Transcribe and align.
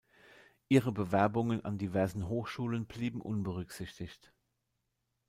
Ihre 0.67 0.91
Bewerbungen 0.91 1.63
an 1.63 1.77
diversen 1.77 2.27
Hochschulen 2.27 2.87
blieben 2.87 3.21
unberücksichtigt. 3.21 4.33